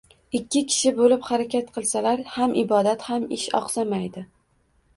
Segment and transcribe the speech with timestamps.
[0.37, 4.29] Ikki kishi bo'lib harakat qilsalar ham ibodat, ham ish oqsamaydi.